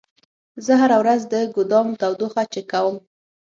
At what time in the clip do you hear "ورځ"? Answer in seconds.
1.01-1.21